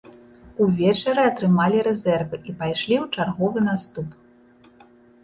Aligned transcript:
Увечары 0.63 1.21
атрымалі 1.31 1.77
рэзервы 1.87 2.35
і 2.53 2.55
пайшлі 2.63 2.95
ў 3.01 3.05
чарговы 3.19 3.57
наступ. 3.69 4.09